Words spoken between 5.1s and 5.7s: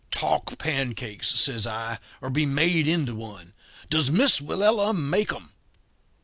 'em?'